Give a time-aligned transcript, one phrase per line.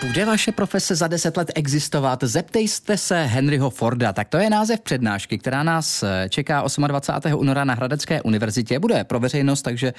[0.00, 2.24] Bude vaše profese za deset let existovat?
[2.24, 4.12] Zeptejte se Henryho Forda.
[4.12, 7.40] Tak to je název přednášky, která nás eh, čeká 28.
[7.40, 8.78] února na Hradecké univerzitě.
[8.78, 9.92] Bude pro veřejnost, takže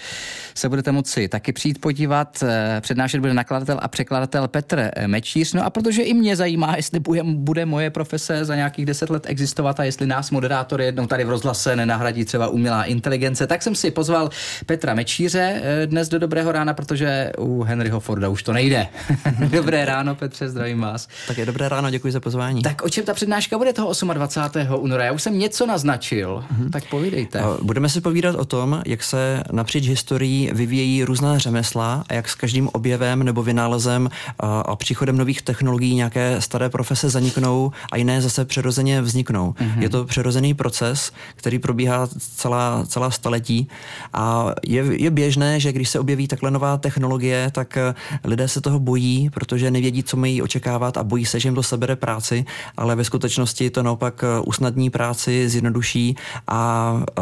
[0.56, 2.44] se budete moci taky přijít podívat.
[2.44, 5.54] Eh, přednášet bude nakladatel a překladatel Petr Mečíř.
[5.54, 9.80] No a protože i mě zajímá, jestli bude, moje profese za nějakých deset let existovat
[9.80, 13.92] a jestli nás moderátor jednou tady v rozhlase nenahradí třeba umělá inteligence, tak jsem si
[13.92, 14.30] pozval
[14.66, 18.88] Petra Mečíře eh, dnes do Dobrého rána, protože u Henryho Forda už to nejde.
[19.50, 21.08] Dobré ráno, Petře, zdravím vás.
[21.28, 22.62] Tak je dobré ráno, děkuji za pozvání.
[22.62, 24.74] Tak o čem ta přednáška bude toho 28.
[24.80, 25.06] února?
[25.06, 26.70] Já už jsem něco naznačil, mm-hmm.
[26.70, 27.42] tak povídejte.
[27.62, 32.36] Budeme si povídat o tom, jak se napříč historií vyvíjejí různá řemesla a jak s
[32.36, 34.10] každým objevem nebo vynálezem
[34.40, 39.52] a, a příchodem nových technologií nějaké staré profese zaniknou a jiné zase přirozeně vzniknou.
[39.52, 39.82] Mm-hmm.
[39.82, 43.68] Je to přirozený proces, který probíhá celá, celá staletí
[44.14, 47.78] a je, je běžné, že když se objeví takhle nová technologie, tak
[48.24, 51.64] lidé se toho bojí, protože nevědí, co mají očekávat a bojí se, že jim to
[51.64, 52.46] sebere práci,
[52.78, 56.16] ale ve skutečnosti to naopak eh, usnadní práci, zjednoduší
[56.48, 57.22] a eh,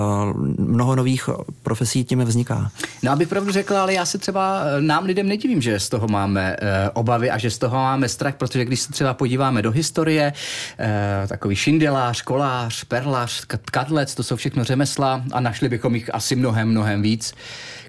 [0.57, 1.29] mnoho nových
[1.63, 2.71] profesí tím vzniká.
[3.03, 6.07] No abych pravdu řekl, ale já se třeba eh, nám lidem nedivím, že z toho
[6.07, 6.55] máme
[6.93, 10.33] obavy a že z toho máme strach, protože když se třeba podíváme do historie,
[11.27, 16.69] takový šindelář, kolář, perlář, katlec, to jsou všechno řemesla a našli bychom jich asi mnohem,
[16.69, 17.33] mnohem víc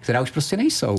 [0.03, 0.99] která už prostě nejsou.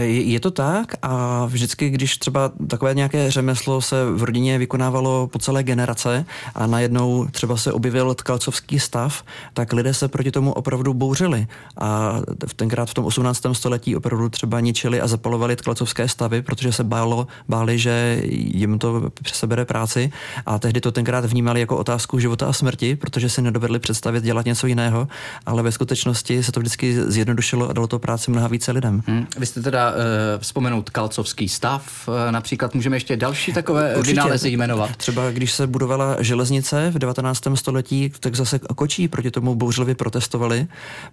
[0.00, 5.38] Je to tak a vždycky, když třeba takové nějaké řemeslo se v rodině vykonávalo po
[5.38, 9.22] celé generace a najednou třeba se objevil tkalcovský stav,
[9.54, 11.46] tak lidé se proti tomu opravdu bouřili.
[11.80, 12.20] A
[12.56, 13.42] tenkrát v tom 18.
[13.52, 19.10] století opravdu třeba ničili a zapalovali tkalcovské stavy, protože se bálo, báli, že jim to
[19.22, 20.12] přesebere práci
[20.46, 24.46] a tehdy to tenkrát vnímali jako otázku života a smrti, protože si nedovedli představit dělat
[24.46, 25.08] něco jiného,
[25.46, 29.02] ale ve skutečnosti se to vždycky zjednodušilo a dalo to práci pomáhá více lidem.
[29.06, 29.26] Hmm.
[29.38, 29.96] Vy jste teda uh,
[30.38, 34.12] vzpomenout kalcovský stav, uh, například můžeme ještě další takové Určitě.
[34.12, 34.96] vynálezy jmenovat.
[34.96, 37.42] Třeba když se budovala železnice v 19.
[37.54, 40.66] století, tak zase kočí proti tomu bouřlivě protestovali,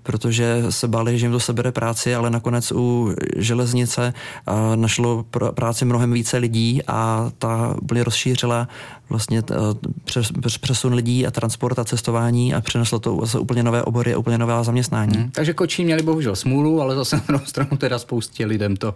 [0.04, 4.14] protože se báli, že jim to sebere práci, ale nakonec u železnice
[4.48, 8.68] uh, našlo pr- práci mnohem více lidí a ta úplně rozšířila
[9.12, 9.44] vlastně
[10.04, 10.32] přes,
[10.62, 14.38] přesun lidí a transport a cestování a přineslo to zase úplně nové obory a úplně
[14.38, 15.18] nová zaměstnání.
[15.18, 15.32] Hmm.
[15.32, 18.96] Takže kočí měli bohužel smůlu, ale zase na druhou stranu teda spoustě lidem to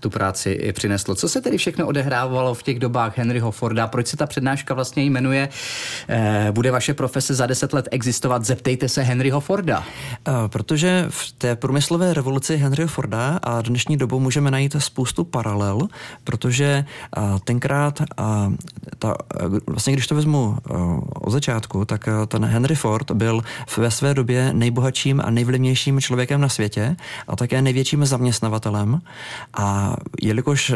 [0.00, 1.14] tu práci i přineslo.
[1.14, 3.86] Co se tedy všechno odehrávalo v těch dobách Henryho Forda?
[3.86, 5.48] Proč se ta přednáška vlastně jmenuje
[6.08, 8.44] eh, Bude vaše profese za deset let existovat?
[8.44, 9.84] Zeptejte se Henryho Forda.
[10.28, 15.88] Eh, protože v té průmyslové revoluci Henryho Forda a dnešní dobou můžeme najít spoustu paralel,
[16.24, 18.02] protože eh, tenkrát
[18.98, 19.16] ta,
[19.66, 20.58] vlastně když to vezmu
[21.14, 23.42] od začátku, tak ten Henry Ford byl
[23.76, 26.96] ve své době nejbohatším a nejvlivnějším člověkem na světě
[27.28, 29.00] a také největším zaměstnavatelem.
[29.58, 30.72] A jelikož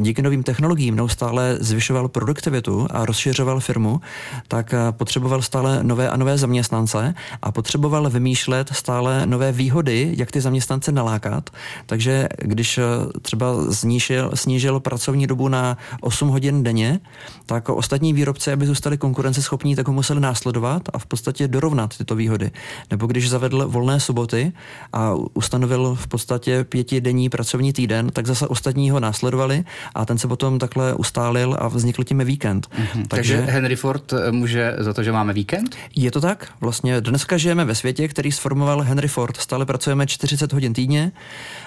[0.00, 4.00] díky novým technologiím neustále zvyšoval produktivitu a rozšiřoval firmu,
[4.48, 10.40] tak potřeboval stále nové a nové zaměstnance a potřeboval vymýšlet stále nové výhody, jak ty
[10.40, 11.50] zaměstnance nalákat.
[11.86, 12.80] Takže když
[13.22, 17.00] třeba snížil, snížil pracovní dobu na 8 hodin denně,
[17.46, 22.14] tak ostatní výrobci, aby zůstali konkurenceschopní, tak ho museli následovat a v podstatě dorovnat tyto
[22.14, 22.50] výhody.
[22.90, 24.52] Nebo když zavedl volné soboty
[24.92, 29.64] a ustanovil v podstatě pětidenní pracovní týden, tak zase ostatní ho následovali
[29.94, 32.66] a ten se potom takhle ustálil a vznikl tím víkend.
[32.66, 33.06] Mm-hmm.
[33.08, 35.76] Takže, Takže Henry Ford eh, může za to, že máme víkend?
[35.96, 36.48] Je to tak.
[36.60, 39.36] Vlastně dneska žijeme ve světě, který sformoval Henry Ford.
[39.36, 41.12] Stále pracujeme 40 hodin týdně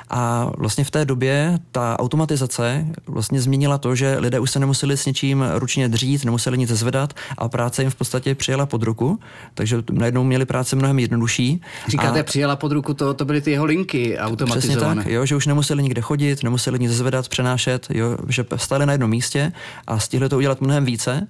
[0.10, 4.98] a vlastně v té době ta automatizace vlastně změnila to, že lidé už se nemuseli
[4.98, 9.20] s něčím ručně dřít, nemuseli nic zvedat a práce jim v podstatě přijela pod ruku,
[9.54, 11.62] takže najednou měli práce mnohem jednodušší.
[11.88, 12.24] Říkáte, a...
[12.24, 15.02] přijela pod ruku, to, to byly ty jeho linky automatizované.
[15.02, 18.86] Přesně tak, jo, že už nemuseli nikde chodit, nemuseli nic zvedat, přenášet, jo, že stáli
[18.86, 19.52] na jednom místě
[19.88, 21.28] a stihli to udělat mnohem více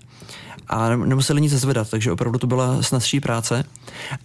[0.68, 3.64] a nemuseli nic zvedat, takže opravdu to byla snazší práce.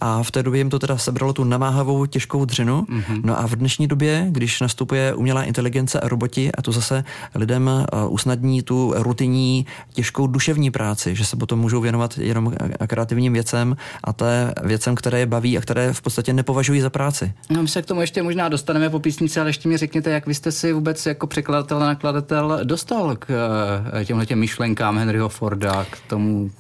[0.01, 2.83] A v té době jim to teda sebralo tu namáhavou těžkou dřinu.
[2.83, 3.21] Mm-hmm.
[3.25, 7.67] No a v dnešní době, když nastupuje umělá inteligence a roboti, a to zase lidem
[7.69, 12.53] uh, usnadní tu rutinní, těžkou duševní práci, že se potom můžou věnovat jenom
[12.87, 17.33] kreativním věcem a té věcem, které je baví a které v podstatě nepovažují za práci.
[17.51, 20.27] No, my se k tomu ještě možná dostaneme po písnici, ale ještě mi řekněte, jak
[20.27, 25.29] vy jste si vůbec jako překladatel a nakladatel dostal k uh, těmhle těm myšlenkám Henryho
[25.29, 26.51] Forda, k tomu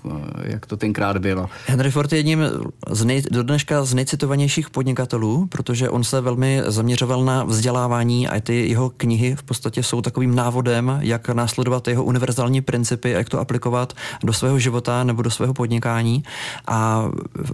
[0.44, 1.46] Eh, jak to tenkrát bylo.
[1.66, 2.44] Henry Ford je jedním
[2.90, 8.28] z nej, do dneška z nejcitovanějších podnikatelů, protože on se velmi zaměřoval na vzdělání vzdělávání
[8.28, 13.28] a ty jeho knihy v podstatě jsou takovým návodem, jak následovat jeho univerzální principy, jak
[13.28, 13.92] to aplikovat
[14.22, 16.22] do svého života nebo do svého podnikání.
[16.66, 17.04] A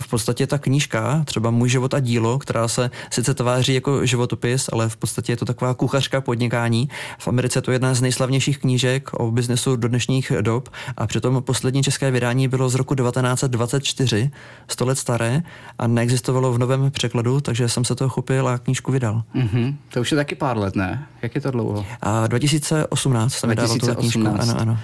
[0.01, 4.69] v podstatě ta knížka, třeba Můj život a dílo, která se sice tváří jako životopis,
[4.73, 6.89] ale v podstatě je to taková kuchařka podnikání.
[7.19, 11.43] V Americe to je jedna z nejslavnějších knížek o biznesu do dnešních dob a přitom
[11.43, 14.31] poslední české vydání bylo z roku 1924,
[14.69, 15.43] 100 let staré
[15.79, 19.23] a neexistovalo v novém překladu, takže jsem se toho chopil a knížku vydal.
[19.35, 19.75] Mm-hmm.
[19.89, 21.07] To už je taky pár let, ne?
[21.23, 21.87] Jak je to dlouho?
[22.01, 23.73] A 2018 jsem 2018.
[23.73, 24.43] vydával tu knížku.
[24.43, 24.79] Ano, ano.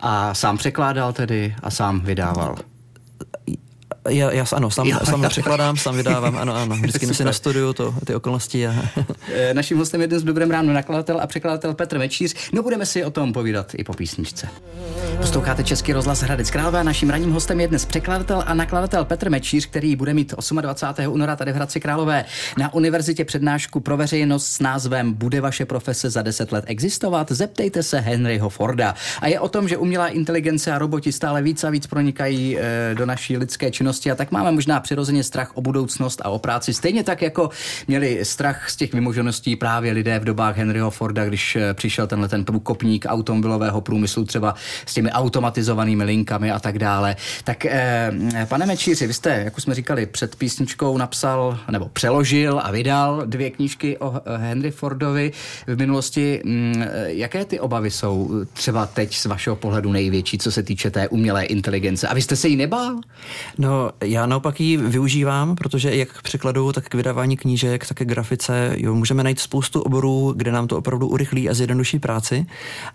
[0.00, 2.56] A sám překládal tedy a sám vydával?
[4.08, 6.76] Já, já ano, sám, jo, sám překladám, sám vydávám, ano, ano.
[6.80, 8.66] Vždycky si na studiu to, ty okolnosti.
[8.66, 8.74] A...
[9.32, 12.34] Eh, naším hostem je dnes v Dobrém ráno nakladatel a překladatel Petr Mečíř.
[12.52, 14.48] No budeme si o tom povídat i po písničce.
[15.16, 16.84] Posloucháte Český rozhlas Hradec Králové.
[16.84, 21.12] Naším ranním hostem je dnes překladatel a nakladatel Petr Mečíř, který bude mít 28.
[21.12, 22.24] února tady v Hradci Králové
[22.58, 27.32] na univerzitě přednášku pro veřejnost s názvem Bude vaše profese za 10 let existovat?
[27.32, 28.94] Zeptejte se Henryho Forda.
[29.20, 32.94] A je o tom, že umělá inteligence a roboti stále víc a víc pronikají e,
[32.94, 36.74] do naší lidské činnosti a tak máme možná přirozeně strach o budoucnost a o práci.
[36.74, 37.50] Stejně tak, jako
[37.88, 42.28] měli strach z těch vymožeností právě lidé v dobách Henryho Forda, když eh, přišel tenhle
[42.28, 44.54] ten průkopník automobilového průmyslu třeba
[44.86, 47.16] s těmi automatizovanými linkami a tak dále.
[47.44, 48.12] Tak eh,
[48.48, 53.22] pane Mečíři, vy jste, jak už jsme říkali, před písničkou napsal nebo přeložil a vydal
[53.26, 55.32] dvě knížky o eh, Henry Fordovi
[55.66, 56.42] v minulosti.
[56.44, 60.90] Mm, eh, jaké ty obavy jsou třeba teď z vašeho pohledu největší, co se týče
[60.90, 62.08] té umělé inteligence?
[62.08, 63.00] A vy jste se jí nebál?
[63.58, 68.04] No, já naopak ji využívám, protože jak k překladu, tak k vydávání knížek, tak k
[68.04, 72.46] grafice, jo, můžeme najít spoustu oborů, kde nám to opravdu urychlí a zjednoduší práci.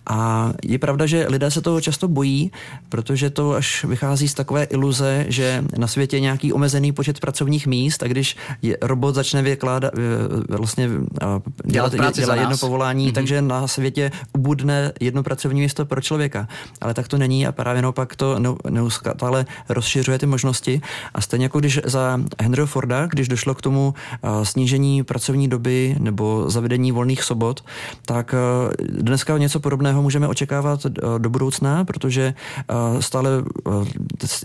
[0.06, 2.52] A je pravda, že lidé se toho často bojí,
[2.88, 7.66] protože to až vychází z takové iluze, že na světě je nějaký omezený počet pracovních
[7.66, 9.92] míst a když je, robot začne vykládat,
[10.48, 10.90] vlastně
[11.64, 13.14] dělat, dělat, dělat jedno povolání, mm-hmm.
[13.14, 16.48] takže na světě ubudne jedno pracovní místo pro člověka.
[16.80, 18.38] Ale tak to není a právě naopak to
[18.70, 20.79] neustále rozšiřuje ty možnosti.
[21.14, 23.94] A stejně jako když za Henryho Forda, když došlo k tomu
[24.42, 27.64] snížení pracovní doby nebo zavedení volných sobot,
[28.06, 28.34] tak
[28.88, 30.86] dneska něco podobného můžeme očekávat
[31.18, 32.34] do budoucna, protože
[33.00, 33.30] stále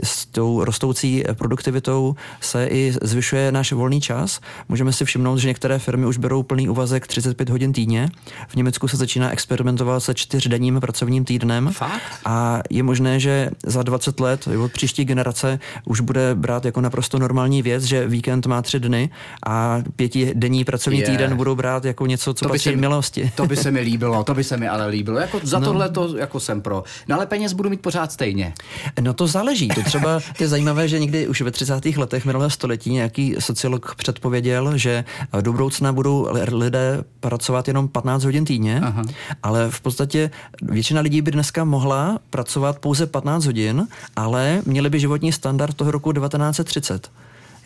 [0.03, 4.39] s tou rostoucí produktivitou se i zvyšuje náš volný čas.
[4.69, 8.09] Můžeme si všimnout, že některé firmy už berou plný úvazek 35 hodin týdně.
[8.47, 11.69] V Německu se začíná experimentovat se čtyřdenním pracovním týdnem.
[11.73, 12.01] Fakt?
[12.25, 17.19] A je možné, že za 20 let od příští generace už bude brát jako naprosto
[17.19, 19.09] normální věc, že víkend má tři dny
[19.45, 21.05] a pětidenní pracovní je.
[21.05, 23.31] týden budou brát jako něco, co to patří se, milosti.
[23.35, 25.19] To by se mi líbilo, to by se mi ale líbilo.
[25.19, 25.65] Jako za no.
[25.65, 26.83] tohle to jako jsem pro.
[27.07, 28.53] No ale peněz budu mít pořád stejně.
[29.01, 29.67] No to záleží.
[29.67, 31.85] To třeba je zajímavé, že někdy už ve 30.
[31.85, 35.05] letech minulého století nějaký sociolog předpověděl, že
[35.41, 39.03] do budoucna budou lidé pracovat jenom 15 hodin týdně, Aha.
[39.43, 40.31] ale v podstatě
[40.61, 45.91] většina lidí by dneska mohla pracovat pouze 15 hodin, ale měli by životní standard toho
[45.91, 47.09] roku 1930.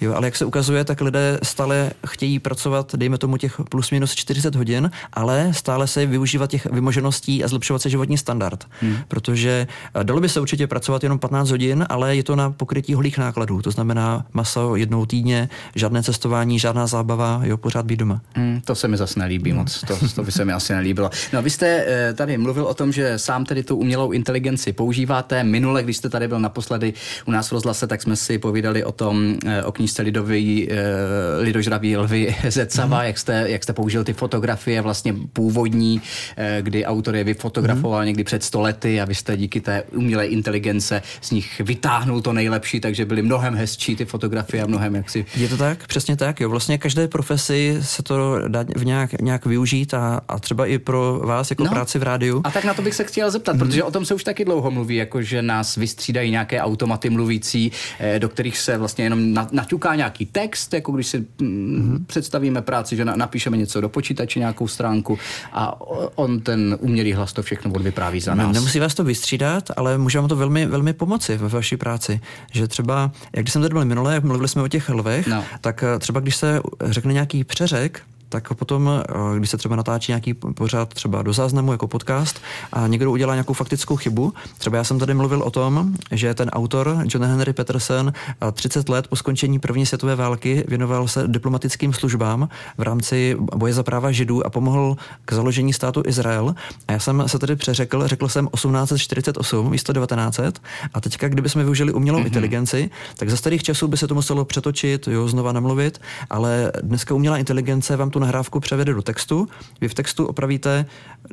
[0.01, 4.16] Jo, ale jak se ukazuje, tak lidé stále chtějí pracovat, dejme tomu těch plus minus
[4.16, 8.68] 40 hodin, ale stále se využívat těch vymožeností a zlepšovat se životní standard.
[8.81, 8.98] Hmm.
[9.07, 12.94] Protože eh, dalo by se určitě pracovat jenom 15 hodin, ale je to na pokrytí
[12.94, 13.62] holých nákladů.
[13.62, 18.22] To znamená maso jednou týdně, žádné cestování, žádná zábava, jo, pořád být doma.
[18.34, 19.60] Hmm, to se mi zase nelíbí hmm.
[19.60, 21.10] moc, to, to by se mi asi nelíbilo.
[21.34, 25.44] No vy jste eh, tady mluvil o tom, že sám tedy tu umělou inteligenci používáte.
[25.44, 26.94] Minule, když jste tady byl naposledy
[27.25, 31.41] u nás v rozhlase, tak jsme si povídali o tom, eh, o knížce lidový, eh,
[31.41, 33.06] lidožravý lvy Zecava, mm.
[33.06, 36.01] jak, jste, jak jste použil ty fotografie vlastně původní,
[36.38, 38.06] eh, kdy autor je vyfotografoval mm.
[38.06, 42.80] někdy před stolety a vy jste díky té umělé inteligence z nich vytáhnul to nejlepší,
[42.80, 45.25] takže byly mnohem hezčí ty fotografie a mnohem jaksi.
[45.35, 45.87] Je to tak?
[45.87, 46.49] Přesně tak, jo.
[46.49, 51.21] Vlastně každé profesi se to dá v nějak, nějak využít a, a třeba i pro
[51.25, 51.69] vás jako no.
[51.69, 52.42] práci v rádiu.
[52.44, 53.59] A tak na to bych se chtěl zeptat, mm.
[53.59, 57.71] protože o tom se už taky dlouho mluví, jako že nás vystřídají nějaké automaty mluvící,
[57.99, 59.33] eh, do kterých se vlastně jenom
[59.80, 62.06] naťuká nějaký text, jako když si mm-hmm.
[62.06, 65.18] představíme práci, že na, napíšeme něco do počítače, nějakou stránku
[65.52, 65.81] a
[66.16, 68.54] on ten umělý hlas to všechno vypráví za nás.
[68.54, 72.19] Nemusí vás to vystřídat, ale může vám to velmi, velmi pomoci ve vaší práci.
[72.52, 75.44] Že třeba, jak když jsem tady byl minule, jak mluvili jsme o těch lvech, no.
[75.62, 80.12] tak eh, třeba když se řekne nějaký přeřek, tak potom, eh, když se třeba natáčí
[80.12, 82.42] nějaký pořád třeba do záznamu jako podcast
[82.74, 86.50] a někdo udělá nějakou faktickou chybu, třeba já jsem tady mluvil o tom, že ten
[86.50, 88.14] autor John Henry Peterson
[88.54, 93.83] 30 let po skončení první světové války věnoval se diplomatickým službám v rámci boje za
[93.83, 96.56] práva židů a pomohl k založení státu Izrael.
[96.88, 100.62] A já jsem se tady přeřekl, řekl jsem 1848 místo 1900
[100.94, 102.26] a teďka, kdybychom využili umělou mm-hmm.
[102.26, 107.16] inteligenci, tak za starých časů by se to muselo přetočit, jo, znova namluvit, ale dneska
[107.16, 109.47] umělá inteligence vám to tu nahrávku převede do textu.
[109.81, 110.85] Vy v textu opravíte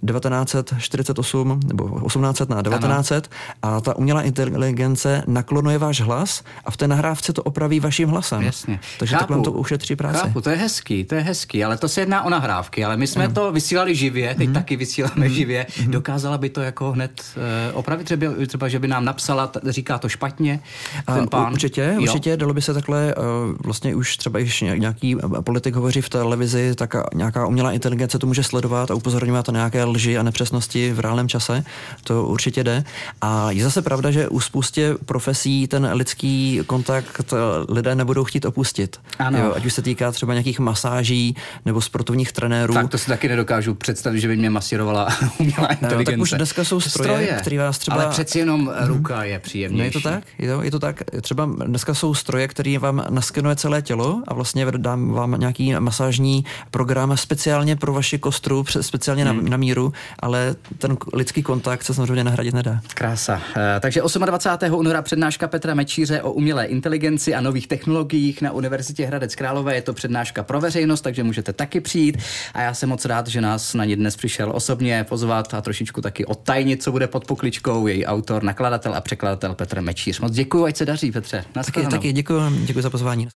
[0.07, 3.31] 1948 nebo 1800 na 1900
[3.63, 3.77] ano.
[3.77, 8.43] a ta umělá inteligence naklonuje váš hlas a v té nahrávce to opraví vaším hlasem.
[8.43, 8.81] Jasně.
[8.99, 9.23] Takže Chápu.
[9.23, 10.19] takhle to ušetří práci.
[10.19, 13.07] Chápu, to je hezký, to je hezký, ale to se jedná o nahrávky, ale my
[13.07, 13.35] jsme ano.
[13.35, 14.55] to vysílali živě, teď mm.
[14.55, 15.35] taky vysíláme mm.
[15.35, 15.67] živě.
[15.85, 15.91] Mm.
[15.91, 17.43] Dokázala by to jako hned uh,
[17.79, 20.61] opravit, třeba, třeba, že by nám napsala, říká to špatně,
[21.07, 21.53] ten pán.
[21.53, 22.03] Určitě, jo.
[22.03, 23.23] určitě, dalo by se takhle, uh,
[23.65, 28.43] vlastně už třeba když nějaký politik hovoří v televizi, tak nějaká umělá inteligence to může
[28.43, 31.65] sledovat a upozorňovat na nějaké lži a nepřesnosti v reálném čase,
[32.05, 32.85] to určitě jde.
[33.21, 37.35] A je zase pravda, že u spoustě profesí ten lidský kontakt
[37.69, 39.01] lidé nebudou chtít opustit.
[39.19, 39.39] Ano.
[39.39, 42.75] Jo, ať už se týká třeba nějakých masáží nebo sportovních trenérů.
[42.75, 45.97] Tak to si taky nedokážu představit, že by mě masírovala umělá inteligence.
[45.97, 47.41] No, tak už dneska jsou stroje, stroje.
[47.41, 47.97] který vás třeba...
[47.97, 49.79] Ale přeci jenom ruka je příjemnější.
[49.79, 50.25] No je to tak?
[50.39, 51.03] Je to, je to tak.
[51.21, 56.45] Třeba dneska jsou stroje, který vám naskenuje celé tělo a vlastně dám vám nějaký masážní
[56.71, 59.45] program speciálně pro vaši kostru, speciálně hmm.
[59.45, 62.81] na, na míru, ale ten lidský kontakt se samozřejmě nahradit nedá.
[62.95, 63.41] Krása.
[63.77, 64.75] E, takže 28.
[64.75, 69.75] února přednáška Petra Mečíře o umělé inteligenci a nových technologiích na Univerzitě Hradec Králové.
[69.75, 72.19] Je to přednáška pro veřejnost, takže můžete taky přijít.
[72.55, 76.01] A já jsem moc rád, že nás na ní dnes přišel osobně pozvat a trošičku
[76.01, 77.87] taky odtajnit, co bude pod pokličkou.
[77.87, 80.21] Její autor, nakladatel a překladatel Petr Mečíř.
[80.21, 81.45] Moc děkuji, ať se daří, Petře.
[81.53, 83.29] Taky, taky děkuji, děkuji za pozvání.